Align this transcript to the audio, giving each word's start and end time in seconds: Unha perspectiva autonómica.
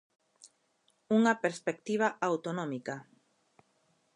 Unha 1.17 1.33
perspectiva 1.43 2.07
autonómica. 2.29 2.95